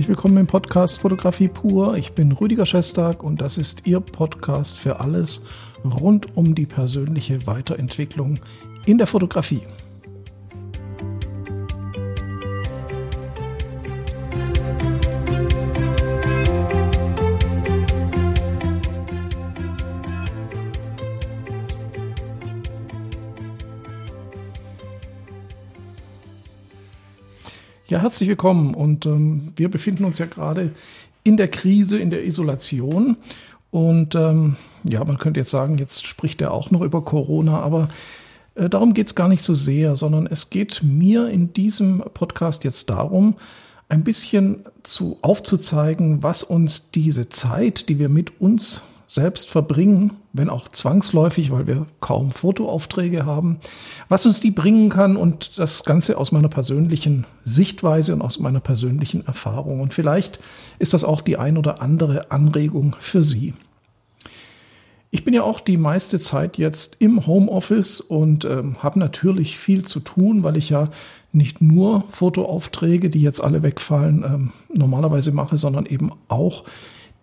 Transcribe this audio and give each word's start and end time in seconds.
Herzlich 0.00 0.16
willkommen 0.16 0.38
im 0.38 0.46
Podcast 0.46 0.98
Fotografie 0.98 1.48
pur. 1.48 1.94
Ich 1.94 2.12
bin 2.12 2.32
Rüdiger 2.32 2.64
Schestag 2.64 3.22
und 3.22 3.42
das 3.42 3.58
ist 3.58 3.86
Ihr 3.86 4.00
Podcast 4.00 4.78
für 4.78 4.98
alles 4.98 5.44
rund 5.84 6.38
um 6.38 6.54
die 6.54 6.64
persönliche 6.64 7.46
Weiterentwicklung 7.46 8.38
in 8.86 8.96
der 8.96 9.06
Fotografie. 9.06 9.60
Ja, 27.90 27.98
herzlich 27.98 28.28
willkommen. 28.28 28.72
Und 28.74 29.04
ähm, 29.04 29.52
wir 29.56 29.68
befinden 29.68 30.04
uns 30.04 30.18
ja 30.18 30.26
gerade 30.26 30.70
in 31.24 31.36
der 31.36 31.48
Krise, 31.48 31.98
in 31.98 32.10
der 32.10 32.24
Isolation. 32.24 33.16
Und 33.72 34.14
ähm, 34.14 34.54
ja, 34.84 35.04
man 35.04 35.18
könnte 35.18 35.40
jetzt 35.40 35.50
sagen, 35.50 35.76
jetzt 35.76 36.06
spricht 36.06 36.40
er 36.40 36.52
auch 36.52 36.70
noch 36.70 36.82
über 36.82 37.04
Corona, 37.04 37.58
aber 37.60 37.90
äh, 38.54 38.68
darum 38.68 38.94
geht 38.94 39.08
es 39.08 39.16
gar 39.16 39.26
nicht 39.26 39.42
so 39.42 39.54
sehr, 39.54 39.96
sondern 39.96 40.28
es 40.28 40.50
geht 40.50 40.84
mir 40.84 41.30
in 41.30 41.52
diesem 41.52 42.04
Podcast 42.14 42.62
jetzt 42.62 42.90
darum, 42.90 43.34
ein 43.88 44.04
bisschen 44.04 44.64
zu 44.84 45.18
aufzuzeigen, 45.22 46.22
was 46.22 46.44
uns 46.44 46.92
diese 46.92 47.28
Zeit, 47.28 47.88
die 47.88 47.98
wir 47.98 48.08
mit 48.08 48.40
uns 48.40 48.82
selbst 49.10 49.50
verbringen, 49.50 50.12
wenn 50.32 50.48
auch 50.48 50.68
zwangsläufig, 50.68 51.50
weil 51.50 51.66
wir 51.66 51.86
kaum 51.98 52.30
Fotoaufträge 52.30 53.26
haben, 53.26 53.58
was 54.08 54.24
uns 54.24 54.38
die 54.38 54.52
bringen 54.52 54.88
kann 54.88 55.16
und 55.16 55.58
das 55.58 55.82
Ganze 55.82 56.16
aus 56.16 56.30
meiner 56.30 56.48
persönlichen 56.48 57.26
Sichtweise 57.44 58.14
und 58.14 58.22
aus 58.22 58.38
meiner 58.38 58.60
persönlichen 58.60 59.26
Erfahrung. 59.26 59.80
Und 59.80 59.94
vielleicht 59.94 60.38
ist 60.78 60.94
das 60.94 61.02
auch 61.02 61.22
die 61.22 61.38
ein 61.38 61.58
oder 61.58 61.82
andere 61.82 62.30
Anregung 62.30 62.94
für 63.00 63.24
Sie. 63.24 63.52
Ich 65.10 65.24
bin 65.24 65.34
ja 65.34 65.42
auch 65.42 65.58
die 65.58 65.76
meiste 65.76 66.20
Zeit 66.20 66.56
jetzt 66.56 66.98
im 67.00 67.26
Homeoffice 67.26 68.00
und 68.00 68.44
ähm, 68.44 68.80
habe 68.80 69.00
natürlich 69.00 69.58
viel 69.58 69.84
zu 69.84 69.98
tun, 69.98 70.44
weil 70.44 70.56
ich 70.56 70.70
ja 70.70 70.88
nicht 71.32 71.60
nur 71.60 72.04
Fotoaufträge, 72.10 73.10
die 73.10 73.22
jetzt 73.22 73.42
alle 73.42 73.64
wegfallen, 73.64 74.22
ähm, 74.22 74.52
normalerweise 74.72 75.32
mache, 75.32 75.58
sondern 75.58 75.86
eben 75.86 76.12
auch 76.28 76.62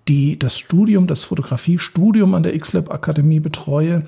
die 0.07 0.39
das 0.39 0.57
Studium, 0.57 1.07
das 1.07 1.23
Fotografiestudium 1.23 2.33
an 2.33 2.43
der 2.43 2.57
XLab 2.57 2.91
Akademie 2.91 3.39
betreue. 3.39 4.03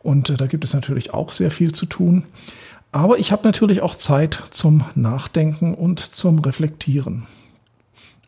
Und 0.00 0.30
äh, 0.30 0.36
da 0.36 0.46
gibt 0.46 0.64
es 0.64 0.74
natürlich 0.74 1.12
auch 1.12 1.32
sehr 1.32 1.50
viel 1.50 1.72
zu 1.72 1.86
tun. 1.86 2.24
Aber 2.92 3.18
ich 3.18 3.32
habe 3.32 3.44
natürlich 3.44 3.82
auch 3.82 3.94
Zeit 3.94 4.42
zum 4.50 4.84
Nachdenken 4.94 5.74
und 5.74 6.00
zum 6.00 6.38
Reflektieren. 6.40 7.26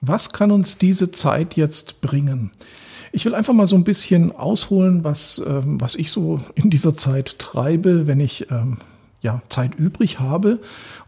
Was 0.00 0.33
kann 0.33 0.50
uns 0.50 0.78
diese 0.78 1.12
Zeit 1.12 1.55
jetzt 1.56 2.00
bringen? 2.00 2.50
Ich 3.12 3.25
will 3.25 3.34
einfach 3.34 3.55
mal 3.55 3.66
so 3.66 3.77
ein 3.77 3.84
bisschen 3.84 4.33
ausholen, 4.33 5.05
was, 5.05 5.41
ähm, 5.47 5.81
was 5.81 5.94
ich 5.94 6.11
so 6.11 6.41
in 6.55 6.70
dieser 6.70 6.97
Zeit 6.97 7.38
treibe, 7.38 8.06
wenn 8.06 8.20
ich 8.20 8.50
ähm, 8.50 8.78
ja, 9.20 9.41
Zeit 9.48 9.75
übrig 9.77 10.19
habe. 10.19 10.59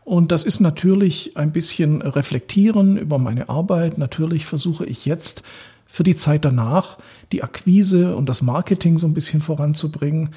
Und 0.04 0.32
das 0.32 0.44
ist 0.44 0.60
natürlich 0.60 1.36
ein 1.36 1.52
bisschen 1.52 2.00
reflektieren 2.02 2.96
über 2.96 3.18
meine 3.18 3.48
Arbeit. 3.48 3.98
Natürlich 3.98 4.46
versuche 4.46 4.86
ich 4.86 5.04
jetzt 5.04 5.42
für 5.96 6.02
die 6.02 6.14
Zeit 6.14 6.44
danach 6.44 6.98
die 7.32 7.42
Akquise 7.42 8.16
und 8.16 8.28
das 8.28 8.42
Marketing 8.42 8.98
so 8.98 9.06
ein 9.06 9.14
bisschen 9.14 9.40
voranzubringen. 9.40 10.34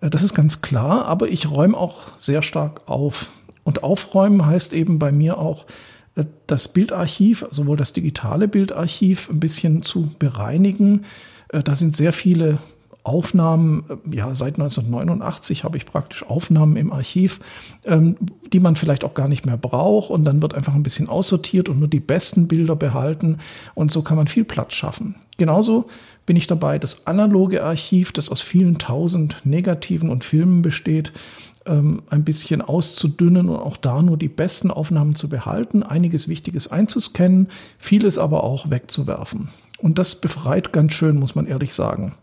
Äh, 0.00 0.10
das 0.10 0.22
ist 0.22 0.32
ganz 0.32 0.62
klar, 0.62 1.06
aber 1.06 1.28
ich 1.28 1.50
räume 1.50 1.76
auch 1.76 2.16
sehr 2.20 2.40
stark 2.40 2.82
auf. 2.88 3.32
Und 3.64 3.82
aufräumen 3.82 4.46
heißt 4.46 4.72
eben 4.72 5.00
bei 5.00 5.10
mir 5.10 5.38
auch, 5.38 5.66
äh, 6.14 6.24
das 6.46 6.68
Bildarchiv, 6.68 7.44
sowohl 7.50 7.76
das 7.76 7.92
digitale 7.92 8.46
Bildarchiv, 8.46 9.28
ein 9.28 9.40
bisschen 9.40 9.82
zu 9.82 10.08
bereinigen. 10.20 11.04
Äh, 11.48 11.64
da 11.64 11.74
sind 11.74 11.96
sehr 11.96 12.12
viele 12.12 12.58
Aufnahmen, 13.04 13.84
äh, 13.88 14.16
ja, 14.16 14.34
seit 14.34 14.54
1989 14.54 15.64
habe 15.64 15.76
ich 15.76 15.86
praktisch 15.86 16.24
Aufnahmen 16.24 16.76
im 16.76 16.92
Archiv, 16.92 17.40
ähm, 17.84 18.16
die 18.52 18.60
man 18.60 18.76
vielleicht 18.76 19.04
auch 19.04 19.14
gar 19.14 19.28
nicht 19.28 19.44
mehr 19.44 19.56
braucht 19.56 20.10
und 20.10 20.24
dann 20.24 20.40
wird 20.40 20.54
einfach 20.54 20.74
ein 20.74 20.82
bisschen 20.82 21.08
aussortiert 21.08 21.68
und 21.68 21.78
nur 21.78 21.88
die 21.88 22.00
besten 22.00 22.48
Bilder 22.48 22.76
behalten 22.76 23.38
und 23.74 23.90
so 23.90 24.02
kann 24.02 24.16
man 24.16 24.28
viel 24.28 24.44
Platz 24.44 24.74
schaffen. 24.74 25.16
Genauso 25.36 25.86
bin 26.26 26.36
ich 26.36 26.46
dabei, 26.46 26.78
das 26.78 27.06
analoge 27.06 27.64
Archiv, 27.64 28.12
das 28.12 28.30
aus 28.30 28.40
vielen 28.40 28.78
tausend 28.78 29.40
Negativen 29.44 30.08
und 30.08 30.22
Filmen 30.22 30.62
besteht, 30.62 31.12
ähm, 31.66 32.02
ein 32.10 32.24
bisschen 32.24 32.62
auszudünnen 32.62 33.48
und 33.48 33.56
auch 33.56 33.76
da 33.76 34.02
nur 34.02 34.16
die 34.16 34.28
besten 34.28 34.70
Aufnahmen 34.70 35.14
zu 35.14 35.28
behalten, 35.28 35.82
einiges 35.82 36.28
Wichtiges 36.28 36.70
einzuscannen, 36.70 37.48
vieles 37.78 38.18
aber 38.18 38.44
auch 38.44 38.70
wegzuwerfen. 38.70 39.48
Und 39.78 39.98
das 39.98 40.20
befreit 40.20 40.72
ganz 40.72 40.92
schön, 40.92 41.18
muss 41.18 41.34
man 41.34 41.46
ehrlich 41.46 41.74
sagen. 41.74 42.14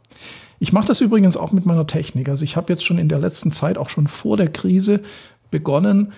Ich 0.60 0.74
mache 0.74 0.88
das 0.88 1.02
übrigens 1.02 1.38
auch 1.38 1.52
mit 1.52 1.66
meiner 1.66 1.88
Technik. 1.88 2.30
Also 2.30 2.44
ich 2.44 2.56
habe 2.56 2.72
jetzt 2.72 2.84
schon 2.84 2.98
in 2.98 3.10
der 3.10 3.20
letzten 3.20 3.52
Zeit, 3.52 3.78
auch 3.78 3.90
schon 3.90 4.08
vor 4.08 4.38
der 4.38 4.52
Krise, 4.52 5.02
begonnen, 5.52 6.12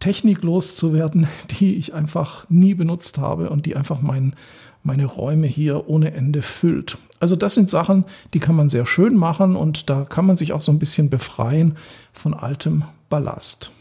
Technik 0.00 0.42
loszuwerden, 0.42 1.28
die 1.60 1.76
ich 1.76 1.94
einfach 1.94 2.48
nie 2.48 2.74
benutzt 2.74 3.18
habe 3.18 3.50
und 3.50 3.66
die 3.66 3.76
einfach 3.76 4.00
mein, 4.00 4.34
meine 4.82 5.04
Räume 5.04 5.46
hier 5.46 5.88
ohne 5.88 6.12
Ende 6.14 6.42
füllt. 6.42 6.98
Also 7.20 7.36
das 7.36 7.54
sind 7.54 7.68
Sachen, 7.68 8.04
die 8.32 8.40
kann 8.40 8.56
man 8.56 8.68
sehr 8.68 8.86
schön 8.86 9.16
machen 9.16 9.56
und 9.56 9.90
da 9.90 10.04
kann 10.04 10.24
man 10.24 10.36
sich 10.36 10.52
auch 10.52 10.62
so 10.62 10.72
ein 10.72 10.78
bisschen 10.78 11.10
befreien 11.10 11.76
von 12.12 12.32
altem 12.32 12.84
Ballast. 13.10 13.72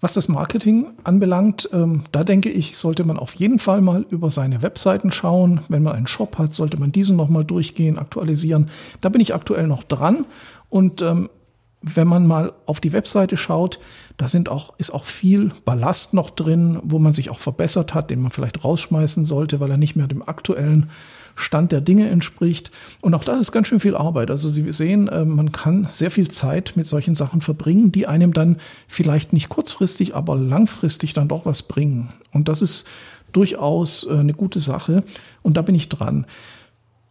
Was 0.00 0.12
das 0.12 0.28
Marketing 0.28 0.86
anbelangt, 1.02 1.68
ähm, 1.72 2.04
da 2.12 2.22
denke 2.22 2.50
ich, 2.50 2.76
sollte 2.76 3.02
man 3.02 3.18
auf 3.18 3.34
jeden 3.34 3.58
Fall 3.58 3.80
mal 3.80 4.06
über 4.10 4.30
seine 4.30 4.62
Webseiten 4.62 5.10
schauen. 5.10 5.60
Wenn 5.68 5.82
man 5.82 5.94
einen 5.94 6.06
Shop 6.06 6.38
hat, 6.38 6.54
sollte 6.54 6.78
man 6.78 6.92
diesen 6.92 7.16
nochmal 7.16 7.44
durchgehen, 7.44 7.98
aktualisieren. 7.98 8.70
Da 9.00 9.08
bin 9.08 9.20
ich 9.20 9.34
aktuell 9.34 9.66
noch 9.66 9.82
dran. 9.82 10.24
Und 10.68 11.02
ähm, 11.02 11.30
wenn 11.82 12.06
man 12.06 12.26
mal 12.26 12.52
auf 12.66 12.80
die 12.80 12.92
Webseite 12.92 13.36
schaut, 13.36 13.80
da 14.16 14.28
sind 14.28 14.48
auch, 14.48 14.74
ist 14.78 14.90
auch 14.90 15.06
viel 15.06 15.52
Ballast 15.64 16.14
noch 16.14 16.30
drin, 16.30 16.78
wo 16.82 16.98
man 16.98 17.12
sich 17.12 17.30
auch 17.30 17.38
verbessert 17.38 17.94
hat, 17.94 18.10
den 18.10 18.20
man 18.20 18.30
vielleicht 18.30 18.64
rausschmeißen 18.64 19.24
sollte, 19.24 19.60
weil 19.60 19.70
er 19.70 19.76
nicht 19.76 19.96
mehr 19.96 20.06
dem 20.06 20.26
aktuellen 20.26 20.90
Stand 21.38 21.72
der 21.72 21.80
Dinge 21.80 22.08
entspricht. 22.08 22.70
Und 23.00 23.14
auch 23.14 23.24
das 23.24 23.38
ist 23.38 23.52
ganz 23.52 23.68
schön 23.68 23.80
viel 23.80 23.96
Arbeit. 23.96 24.30
Also 24.30 24.48
Sie 24.48 24.70
sehen, 24.72 25.08
äh, 25.08 25.24
man 25.24 25.52
kann 25.52 25.88
sehr 25.90 26.10
viel 26.10 26.28
Zeit 26.28 26.72
mit 26.74 26.86
solchen 26.86 27.14
Sachen 27.14 27.40
verbringen, 27.40 27.92
die 27.92 28.06
einem 28.06 28.32
dann 28.32 28.56
vielleicht 28.88 29.32
nicht 29.32 29.48
kurzfristig, 29.48 30.14
aber 30.14 30.36
langfristig 30.36 31.14
dann 31.14 31.28
doch 31.28 31.46
was 31.46 31.62
bringen. 31.62 32.12
Und 32.32 32.48
das 32.48 32.60
ist 32.62 32.88
durchaus 33.32 34.06
äh, 34.06 34.18
eine 34.18 34.34
gute 34.34 34.58
Sache. 34.58 35.04
Und 35.42 35.56
da 35.56 35.62
bin 35.62 35.74
ich 35.74 35.88
dran. 35.88 36.26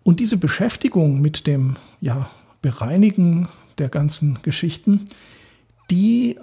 Und 0.04 0.20
diese 0.20 0.38
Beschäftigung 0.38 1.22
mit 1.22 1.48
dem 1.48 1.76
ja, 2.02 2.30
Bereinigen 2.62 3.48
der 3.78 3.90
ganzen 3.90 4.40
Geschichten, 4.42 5.08
die 5.90 6.38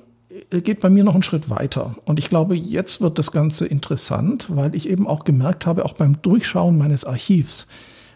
geht 0.50 0.81
bei 0.81 0.91
mir 0.91 1.05
noch 1.05 1.15
einen 1.15 1.22
Schritt 1.22 1.50
weiter. 1.50 1.97
Und 2.05 2.19
ich 2.19 2.28
glaube, 2.28 2.56
jetzt 2.56 3.00
wird 3.00 3.19
das 3.19 3.33
Ganze 3.33 3.67
interessant, 3.67 4.47
weil 4.49 4.75
ich 4.75 4.89
eben 4.89 5.06
auch 5.06 5.25
gemerkt 5.25 5.67
habe, 5.67 5.84
auch 5.84 5.95
beim 5.95 6.21
Durchschauen 6.22 6.77
meines 6.77 7.05
Archivs, 7.05 7.69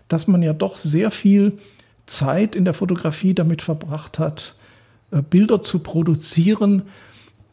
dass 0.09 0.27
man 0.27 0.43
ja 0.43 0.53
doch 0.53 0.79
sehr 0.79 1.11
viel 1.11 1.59
Zeit 2.07 2.57
in 2.57 2.65
der 2.65 2.75
Fotografie 2.75 3.35
damit 3.35 3.63
verbracht 3.63 4.19
hat, 4.19 4.55
äh, 5.11 5.23
Bilder 5.23 5.63
zu 5.63 5.81
produzieren, 5.81 6.83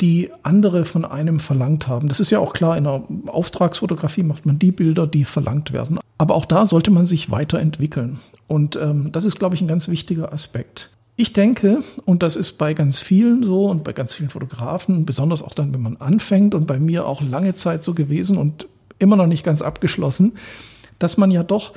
die 0.02 0.30
andere 0.44 0.86
von 0.86 1.06
einem 1.06 1.40
verlangt 1.40 1.88
haben. 1.88 2.08
Das 2.08 2.20
ist 2.20 2.30
ja 2.30 2.40
auch 2.40 2.54
klar, 2.54 2.78
in 2.78 2.84
der 2.84 3.04
Auftragsfotografie 3.28 4.24
macht 4.24 4.46
man 4.46 4.60
die 4.60 4.72
Bilder, 4.72 5.08
die 5.08 5.24
verlangt 5.24 5.72
werden. 5.72 6.00
Aber 6.18 6.36
auch 6.36 6.46
da 6.46 6.66
sollte 6.66 6.92
man 6.92 7.06
sich 7.06 7.32
weiterentwickeln. 7.32 8.20
Und 8.48 8.76
ähm, 8.76 9.12
das 9.12 9.26
ist, 9.26 9.38
glaube 9.38 9.56
ich, 9.56 9.62
ein 9.62 9.68
ganz 9.68 9.88
wichtiger 9.88 10.34
Aspekt. 10.34 10.90
Ich 11.18 11.32
denke, 11.32 11.82
und 12.04 12.24
das 12.24 12.36
ist 12.36 12.54
bei 12.54 12.74
ganz 12.74 13.00
vielen 13.00 13.44
so 13.44 13.70
und 13.70 13.84
bei 13.84 13.94
ganz 13.94 14.14
vielen 14.14 14.30
Fotografen, 14.30 15.06
besonders 15.06 15.42
auch 15.42 15.54
dann, 15.54 15.74
wenn 15.74 15.82
man 15.82 15.98
anfängt 15.98 16.54
und 16.54 16.68
bei 16.68 16.78
mir 16.78 17.08
auch 17.08 17.22
lange 17.22 17.56
Zeit 17.56 17.84
so 17.84 17.94
gewesen 17.94 18.38
und 18.38 18.68
immer 19.00 19.16
noch 19.16 19.28
nicht 19.28 19.46
ganz 19.46 19.62
abgeschlossen, 19.62 20.34
dass 21.00 21.18
man 21.18 21.32
ja 21.32 21.44
doch 21.44 21.74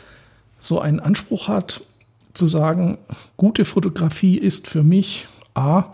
so 0.58 0.80
einen 0.80 0.98
Anspruch 0.98 1.46
hat 1.46 1.82
zu 2.34 2.46
sagen, 2.46 2.98
gute 3.36 3.64
Fotografie 3.64 4.36
ist 4.36 4.66
für 4.66 4.82
mich 4.82 5.26
A, 5.54 5.84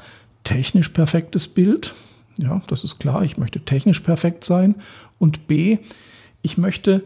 technisch 0.44 0.90
perfektes 0.90 1.48
Bild. 1.48 1.94
Ja, 2.38 2.62
das 2.66 2.82
ist 2.82 2.98
klar, 2.98 3.22
ich 3.22 3.36
möchte 3.36 3.60
technisch 3.60 4.00
perfekt 4.00 4.44
sein. 4.44 4.76
Und 5.18 5.46
B, 5.46 5.78
ich 6.42 6.58
möchte 6.58 7.02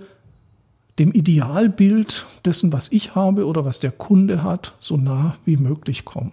dem 0.99 1.13
Idealbild 1.13 2.27
dessen, 2.45 2.73
was 2.73 2.91
ich 2.93 3.15
habe 3.15 3.47
oder 3.47 3.65
was 3.65 3.81
der 3.81 3.93
Kunde 3.93 4.43
hat, 4.43 4.75
so 4.79 4.97
nah 4.97 5.37
wie 5.45 5.57
möglich 5.57 6.05
kommen. 6.05 6.33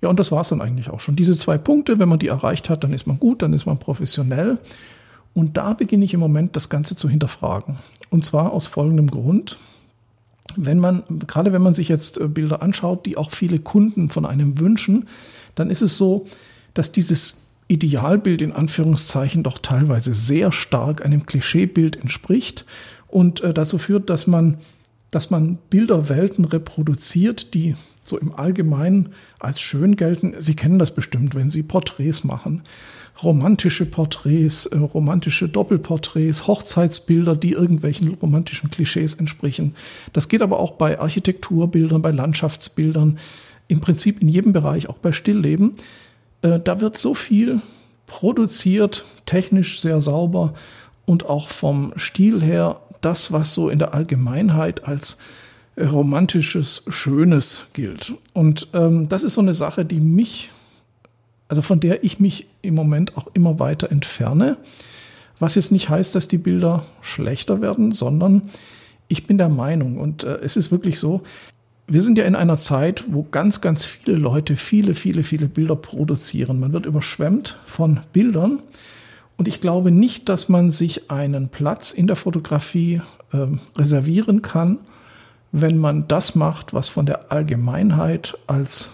Ja, 0.00 0.08
und 0.08 0.18
das 0.18 0.30
war 0.30 0.42
es 0.42 0.48
dann 0.48 0.60
eigentlich 0.60 0.90
auch 0.90 1.00
schon. 1.00 1.16
Diese 1.16 1.36
zwei 1.36 1.58
Punkte, 1.58 1.98
wenn 1.98 2.08
man 2.08 2.18
die 2.18 2.28
erreicht 2.28 2.70
hat, 2.70 2.84
dann 2.84 2.92
ist 2.92 3.06
man 3.06 3.18
gut, 3.18 3.42
dann 3.42 3.52
ist 3.52 3.66
man 3.66 3.78
professionell. 3.78 4.58
Und 5.34 5.56
da 5.56 5.74
beginne 5.74 6.04
ich 6.04 6.14
im 6.14 6.20
Moment 6.20 6.56
das 6.56 6.68
Ganze 6.68 6.96
zu 6.96 7.08
hinterfragen. 7.08 7.78
Und 8.10 8.24
zwar 8.24 8.52
aus 8.52 8.66
folgendem 8.66 9.10
Grund. 9.10 9.58
Wenn 10.56 10.78
man, 10.78 11.02
gerade 11.26 11.52
wenn 11.52 11.62
man 11.62 11.74
sich 11.74 11.88
jetzt 11.88 12.18
äh, 12.18 12.28
Bilder 12.28 12.62
anschaut, 12.62 13.06
die 13.06 13.16
auch 13.16 13.30
viele 13.32 13.58
Kunden 13.58 14.08
von 14.08 14.24
einem 14.24 14.58
wünschen, 14.58 15.08
dann 15.54 15.70
ist 15.70 15.82
es 15.82 15.98
so, 15.98 16.24
dass 16.74 16.92
dieses 16.92 17.42
Idealbild 17.66 18.40
in 18.40 18.52
Anführungszeichen 18.52 19.42
doch 19.42 19.58
teilweise 19.58 20.14
sehr 20.14 20.52
stark 20.52 21.04
einem 21.04 21.26
Klischeebild 21.26 21.96
entspricht 21.96 22.64
und 23.08 23.40
äh, 23.40 23.52
dazu 23.52 23.78
führt, 23.78 24.10
dass 24.10 24.26
man, 24.26 24.58
dass 25.10 25.30
man 25.30 25.58
Bilderwelten 25.70 26.44
reproduziert, 26.44 27.54
die 27.54 27.74
so 28.02 28.18
im 28.18 28.34
Allgemeinen 28.34 29.10
als 29.38 29.60
schön 29.60 29.96
gelten. 29.96 30.34
Sie 30.38 30.56
kennen 30.56 30.78
das 30.78 30.94
bestimmt, 30.94 31.34
wenn 31.34 31.50
Sie 31.50 31.62
Porträts 31.62 32.24
machen. 32.24 32.62
Romantische 33.22 33.84
Porträts, 33.84 34.66
äh, 34.66 34.78
romantische 34.78 35.48
Doppelporträts, 35.48 36.46
Hochzeitsbilder, 36.46 37.34
die 37.36 37.52
irgendwelchen 37.52 38.14
romantischen 38.14 38.70
Klischees 38.70 39.14
entsprechen. 39.14 39.74
Das 40.12 40.28
geht 40.28 40.42
aber 40.42 40.60
auch 40.60 40.72
bei 40.72 40.98
Architekturbildern, 41.00 42.02
bei 42.02 42.10
Landschaftsbildern, 42.10 43.18
im 43.66 43.80
Prinzip 43.80 44.22
in 44.22 44.28
jedem 44.28 44.52
Bereich, 44.52 44.88
auch 44.88 44.98
bei 44.98 45.12
Stillleben. 45.12 45.74
Äh, 46.42 46.60
da 46.60 46.80
wird 46.80 46.96
so 46.96 47.14
viel 47.14 47.60
produziert, 48.06 49.04
technisch 49.26 49.80
sehr 49.80 50.00
sauber 50.00 50.54
und 51.04 51.26
auch 51.26 51.48
vom 51.48 51.92
Stil 51.96 52.42
her 52.42 52.80
das, 53.00 53.32
was 53.32 53.54
so 53.54 53.68
in 53.68 53.78
der 53.78 53.94
Allgemeinheit 53.94 54.84
als 54.86 55.18
romantisches, 55.78 56.82
schönes 56.88 57.66
gilt. 57.72 58.14
Und 58.32 58.68
ähm, 58.74 59.08
das 59.08 59.22
ist 59.22 59.34
so 59.34 59.40
eine 59.40 59.54
Sache, 59.54 59.84
die 59.84 60.00
mich, 60.00 60.50
also 61.48 61.62
von 61.62 61.80
der 61.80 62.04
ich 62.04 62.20
mich 62.20 62.46
im 62.62 62.74
Moment 62.74 63.16
auch 63.16 63.28
immer 63.34 63.58
weiter 63.58 63.90
entferne. 63.90 64.56
Was 65.38 65.54
jetzt 65.54 65.70
nicht 65.70 65.88
heißt, 65.88 66.14
dass 66.14 66.26
die 66.26 66.38
Bilder 66.38 66.84
schlechter 67.00 67.60
werden, 67.60 67.92
sondern 67.92 68.42
ich 69.06 69.26
bin 69.26 69.38
der 69.38 69.48
Meinung, 69.48 69.98
und 69.98 70.24
äh, 70.24 70.38
es 70.42 70.56
ist 70.56 70.70
wirklich 70.70 70.98
so, 70.98 71.22
wir 71.86 72.02
sind 72.02 72.18
ja 72.18 72.24
in 72.24 72.36
einer 72.36 72.58
Zeit, 72.58 73.04
wo 73.08 73.22
ganz, 73.22 73.62
ganz 73.62 73.86
viele 73.86 74.16
Leute 74.16 74.56
viele, 74.56 74.94
viele, 74.94 75.22
viele 75.22 75.46
Bilder 75.46 75.74
produzieren. 75.74 76.60
Man 76.60 76.74
wird 76.74 76.84
überschwemmt 76.84 77.56
von 77.64 78.00
Bildern. 78.12 78.60
Und 79.38 79.46
ich 79.46 79.60
glaube 79.60 79.92
nicht, 79.92 80.28
dass 80.28 80.48
man 80.48 80.70
sich 80.70 81.10
einen 81.10 81.48
Platz 81.48 81.92
in 81.92 82.08
der 82.08 82.16
Fotografie 82.16 83.00
äh, 83.32 83.46
reservieren 83.76 84.42
kann, 84.42 84.78
wenn 85.52 85.78
man 85.78 86.08
das 86.08 86.34
macht, 86.34 86.74
was 86.74 86.88
von 86.88 87.06
der 87.06 87.32
Allgemeinheit 87.32 88.36
als 88.48 88.90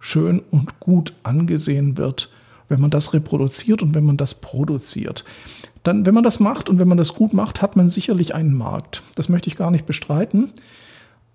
schön 0.00 0.42
und 0.50 0.80
gut 0.80 1.12
angesehen 1.22 1.98
wird, 1.98 2.30
wenn 2.68 2.80
man 2.80 2.90
das 2.90 3.12
reproduziert 3.12 3.82
und 3.82 3.94
wenn 3.94 4.04
man 4.04 4.16
das 4.16 4.34
produziert. 4.34 5.24
Dann, 5.82 6.06
wenn 6.06 6.14
man 6.14 6.24
das 6.24 6.40
macht 6.40 6.70
und 6.70 6.78
wenn 6.78 6.88
man 6.88 6.98
das 6.98 7.14
gut 7.14 7.34
macht, 7.34 7.60
hat 7.60 7.76
man 7.76 7.90
sicherlich 7.90 8.34
einen 8.34 8.54
Markt. 8.54 9.02
Das 9.14 9.28
möchte 9.28 9.48
ich 9.48 9.56
gar 9.56 9.70
nicht 9.70 9.84
bestreiten. 9.84 10.52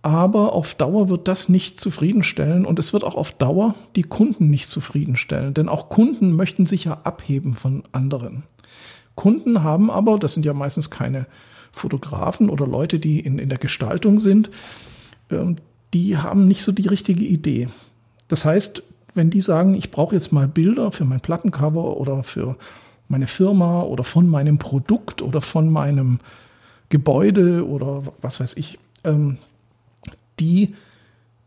Aber 0.01 0.53
auf 0.53 0.75
Dauer 0.75 1.09
wird 1.09 1.27
das 1.27 1.49
nicht 1.49 1.79
zufriedenstellen 1.81 2.65
und 2.65 2.79
es 2.79 2.94
wird 2.94 3.03
auch 3.03 3.15
auf 3.15 3.31
Dauer 3.31 3.75
die 3.95 4.03
Kunden 4.03 4.49
nicht 4.49 4.69
zufriedenstellen. 4.69 5.53
Denn 5.53 5.69
auch 5.69 5.89
Kunden 5.89 6.35
möchten 6.35 6.65
sich 6.65 6.85
ja 6.85 7.01
abheben 7.03 7.53
von 7.53 7.83
anderen. 7.91 8.44
Kunden 9.15 9.63
haben 9.63 9.89
aber, 9.89 10.19
das 10.19 10.35
sind 10.35 10.45
ja 10.45 10.53
meistens 10.53 10.89
keine 10.89 11.25
Fotografen 11.71 12.49
oder 12.49 12.67
Leute, 12.67 12.99
die 12.99 13.19
in, 13.19 13.39
in 13.39 13.49
der 13.49 13.57
Gestaltung 13.57 14.19
sind, 14.19 14.49
ähm, 15.31 15.57
die 15.94 16.17
haben 16.17 16.47
nicht 16.47 16.63
so 16.63 16.71
die 16.71 16.88
richtige 16.88 17.23
Idee. 17.23 17.67
Das 18.27 18.45
heißt, 18.45 18.83
wenn 19.13 19.29
die 19.29 19.41
sagen, 19.41 19.73
ich 19.73 19.91
brauche 19.91 20.15
jetzt 20.15 20.31
mal 20.31 20.47
Bilder 20.47 20.91
für 20.91 21.05
mein 21.05 21.21
Plattencover 21.21 21.97
oder 21.97 22.23
für 22.23 22.55
meine 23.07 23.27
Firma 23.27 23.81
oder 23.81 24.03
von 24.03 24.27
meinem 24.29 24.59
Produkt 24.59 25.21
oder 25.21 25.41
von 25.41 25.71
meinem 25.71 26.19
Gebäude 26.89 27.67
oder 27.67 28.03
was 28.21 28.39
weiß 28.39 28.57
ich, 28.57 28.79
ähm, 29.03 29.38
die 30.39 30.75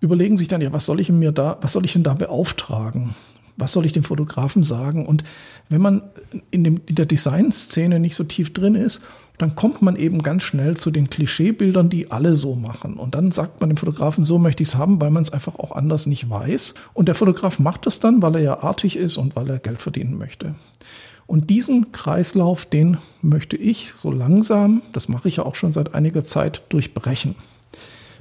überlegen 0.00 0.37
sich 0.37 0.48
dann, 0.48 0.60
ja, 0.60 0.72
was 0.72 0.87
soll 0.87 1.00
ich 1.00 1.10
mir 1.10 1.32
da, 1.32 1.58
was 1.60 1.72
soll 1.72 1.84
ich 1.84 1.92
denn 1.92 2.02
da 2.02 2.14
beauftragen? 2.14 3.14
Was 3.56 3.72
soll 3.72 3.84
ich 3.84 3.92
dem 3.92 4.04
Fotografen 4.04 4.62
sagen? 4.62 5.04
Und 5.06 5.25
wenn 5.69 5.82
man 5.82 6.02
in, 6.50 6.64
dem, 6.64 6.81
in 6.87 6.94
der 6.94 7.04
Designszene 7.04 8.00
nicht 8.00 8.14
so 8.14 8.25
tief 8.25 8.54
drin 8.54 8.75
ist, 8.75 9.06
dann 9.37 9.54
kommt 9.54 9.81
man 9.81 9.96
eben 9.96 10.22
ganz 10.22 10.42
schnell 10.42 10.76
zu 10.76 10.90
den 10.90 11.08
Klischeebildern, 11.08 11.88
die 11.88 12.10
alle 12.10 12.37
so 12.37 12.54
machen. 12.54 12.94
Und 12.94 13.14
dann 13.14 13.32
sagt 13.32 13.60
man 13.60 13.70
dem 13.70 13.76
Fotografen, 13.76 14.22
so 14.22 14.38
möchte 14.38 14.62
ich 14.62 14.70
es 14.70 14.75
haben, 14.75 15.00
weil 15.00 15.10
man 15.10 15.22
es 15.22 15.32
einfach 15.32 15.58
auch 15.58 15.72
anders 15.72 16.06
nicht 16.06 16.28
weiß. 16.28 16.75
Und 16.92 17.06
der 17.06 17.14
Fotograf 17.14 17.58
macht 17.58 17.87
das 17.87 18.00
dann, 18.00 18.20
weil 18.22 18.37
er 18.37 18.42
ja 18.42 18.62
artig 18.62 18.96
ist 18.96 19.16
und 19.16 19.37
weil 19.37 19.48
er 19.48 19.58
Geld 19.58 19.81
verdienen 19.81 20.19
möchte. 20.19 20.54
Und 21.26 21.48
diesen 21.48 21.92
Kreislauf, 21.92 22.66
den 22.66 22.98
möchte 23.22 23.56
ich 23.56 23.92
so 23.96 24.10
langsam, 24.10 24.82
das 24.92 25.08
mache 25.08 25.28
ich 25.28 25.37
ja 25.37 25.44
auch 25.44 25.54
schon 25.54 25.72
seit 25.72 25.94
einiger 25.94 26.25
Zeit, 26.25 26.62
durchbrechen. 26.69 27.34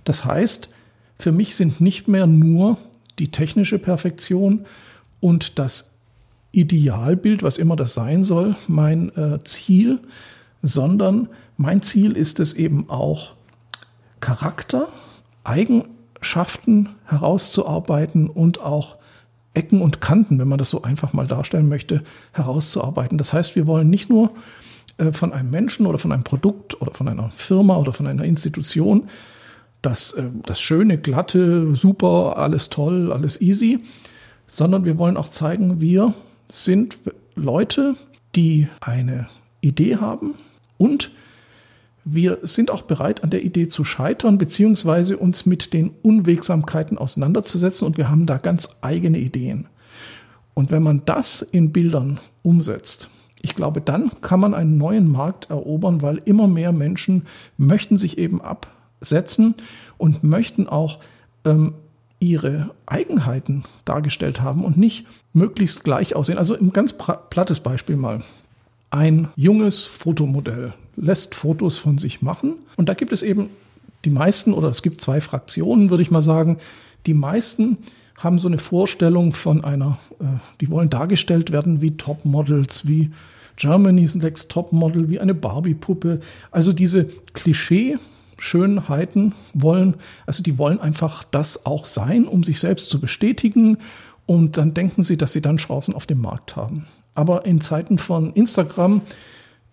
Das 0.09 0.25
heißt, 0.25 0.69
für 1.19 1.31
mich 1.31 1.55
sind 1.55 1.81
nicht 1.81 2.07
mehr 2.07 2.25
nur 2.25 2.79
die 3.19 3.27
technische 3.27 3.77
Perfektion 3.77 4.65
und 5.19 5.59
das 5.59 5.99
Idealbild, 6.51 7.43
was 7.43 7.59
immer 7.59 7.75
das 7.75 7.93
sein 7.93 8.23
soll, 8.23 8.55
mein 8.67 9.15
äh, 9.15 9.37
Ziel, 9.43 9.99
sondern 10.63 11.29
mein 11.57 11.83
Ziel 11.83 12.13
ist 12.13 12.39
es 12.39 12.53
eben 12.53 12.89
auch, 12.89 13.35
Charakter, 14.19 14.87
Eigenschaften 15.43 16.89
herauszuarbeiten 17.05 18.31
und 18.31 18.61
auch 18.61 18.95
Ecken 19.53 19.79
und 19.79 20.01
Kanten, 20.01 20.39
wenn 20.39 20.47
man 20.47 20.57
das 20.57 20.71
so 20.71 20.81
einfach 20.81 21.13
mal 21.13 21.27
darstellen 21.27 21.69
möchte, 21.69 22.03
herauszuarbeiten. 22.31 23.19
Das 23.19 23.31
heißt, 23.31 23.55
wir 23.55 23.67
wollen 23.67 23.91
nicht 23.91 24.09
nur 24.09 24.31
äh, 24.97 25.11
von 25.11 25.33
einem 25.33 25.51
Menschen 25.51 25.85
oder 25.85 25.99
von 25.99 26.11
einem 26.11 26.23
Produkt 26.23 26.81
oder 26.81 26.95
von 26.95 27.07
einer 27.07 27.29
Firma 27.29 27.77
oder 27.77 27.93
von 27.93 28.07
einer 28.07 28.23
Institution 28.23 29.07
das, 29.81 30.13
äh, 30.13 30.23
das 30.45 30.59
schöne, 30.59 30.97
glatte, 30.97 31.75
super, 31.75 32.37
alles 32.37 32.69
toll, 32.69 33.11
alles 33.11 33.41
easy, 33.41 33.79
sondern 34.47 34.85
wir 34.85 34.97
wollen 34.97 35.17
auch 35.17 35.29
zeigen, 35.29 35.81
wir 35.81 36.13
sind 36.49 36.97
Leute, 37.35 37.95
die 38.35 38.67
eine 38.81 39.27
Idee 39.61 39.97
haben, 39.97 40.35
und 40.79 41.11
wir 42.05 42.39
sind 42.41 42.71
auch 42.71 42.83
bereit, 42.83 43.23
an 43.23 43.29
der 43.29 43.43
Idee 43.43 43.67
zu 43.67 43.83
scheitern, 43.83 44.39
beziehungsweise 44.39 45.17
uns 45.17 45.45
mit 45.45 45.73
den 45.73 45.91
Unwegsamkeiten 46.01 46.97
auseinanderzusetzen. 46.97 47.85
Und 47.85 47.97
wir 47.97 48.09
haben 48.09 48.25
da 48.25 48.37
ganz 48.37 48.77
eigene 48.81 49.19
Ideen. 49.19 49.67
Und 50.55 50.71
wenn 50.71 50.81
man 50.81 51.03
das 51.05 51.41
in 51.43 51.71
Bildern 51.71 52.19
umsetzt, 52.41 53.09
ich 53.41 53.55
glaube, 53.55 53.81
dann 53.81 54.11
kann 54.21 54.39
man 54.39 54.53
einen 54.53 54.77
neuen 54.77 55.11
Markt 55.11 55.49
erobern, 55.49 56.01
weil 56.01 56.21
immer 56.25 56.47
mehr 56.47 56.71
Menschen 56.71 57.27
möchten 57.57 57.97
sich 57.97 58.17
eben 58.17 58.41
absetzen 58.99 59.55
und 59.97 60.23
möchten 60.23 60.67
auch 60.67 60.99
ähm, 61.45 61.73
ihre 62.19 62.71
Eigenheiten 62.85 63.63
dargestellt 63.85 64.41
haben 64.41 64.65
und 64.65 64.77
nicht 64.77 65.05
möglichst 65.33 65.83
gleich 65.83 66.15
aussehen. 66.15 66.37
Also 66.37 66.55
ein 66.55 66.73
ganz 66.73 66.93
plattes 67.29 67.61
Beispiel 67.61 67.95
mal 67.95 68.21
ein 68.91 69.27
junges 69.35 69.85
Fotomodell 69.85 70.73
lässt 70.95 71.35
Fotos 71.35 71.77
von 71.77 71.97
sich 71.97 72.21
machen. 72.21 72.55
Und 72.75 72.89
da 72.89 72.93
gibt 72.93 73.13
es 73.13 73.21
eben 73.21 73.49
die 74.03 74.09
meisten, 74.09 74.53
oder 74.53 74.69
es 74.69 74.81
gibt 74.81 74.99
zwei 74.99 75.21
Fraktionen, 75.21 75.89
würde 75.89 76.03
ich 76.03 76.11
mal 76.11 76.21
sagen. 76.21 76.57
Die 77.05 77.13
meisten 77.13 77.77
haben 78.17 78.39
so 78.39 78.47
eine 78.47 78.57
Vorstellung 78.57 79.33
von 79.33 79.63
einer, 79.63 79.99
äh, 80.19 80.25
die 80.59 80.69
wollen 80.69 80.89
dargestellt 80.89 81.51
werden 81.51 81.81
wie 81.81 81.97
Topmodels, 81.97 82.87
wie 82.87 83.11
Germany's 83.57 84.15
Next 84.15 84.49
Topmodel, 84.49 85.09
wie 85.09 85.19
eine 85.19 85.35
Barbie-Puppe. 85.35 86.19
Also 86.49 86.73
diese 86.73 87.07
Klischee-Schönheiten 88.39 89.33
wollen, 89.53 89.95
also 90.25 90.43
die 90.43 90.57
wollen 90.57 90.79
einfach 90.79 91.23
das 91.23 91.65
auch 91.65 91.85
sein, 91.85 92.27
um 92.27 92.43
sich 92.43 92.59
selbst 92.59 92.89
zu 92.89 92.99
bestätigen. 92.99 93.77
Und 94.25 94.57
dann 94.57 94.73
denken 94.73 95.03
sie, 95.03 95.17
dass 95.17 95.33
sie 95.33 95.41
dann 95.41 95.57
Chancen 95.57 95.93
auf 95.93 96.05
dem 96.05 96.21
Markt 96.21 96.55
haben. 96.55 96.87
Aber 97.15 97.45
in 97.45 97.61
Zeiten 97.61 97.97
von 97.97 98.33
Instagram, 98.33 99.01